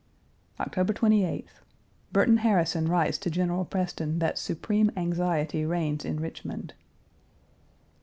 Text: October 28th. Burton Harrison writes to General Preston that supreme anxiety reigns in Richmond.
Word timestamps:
October 0.59 0.93
28th. 0.93 1.61
Burton 2.11 2.37
Harrison 2.37 2.87
writes 2.87 3.19
to 3.19 3.29
General 3.29 3.65
Preston 3.65 4.17
that 4.17 4.39
supreme 4.39 4.89
anxiety 4.97 5.63
reigns 5.63 6.03
in 6.03 6.19
Richmond. 6.19 6.73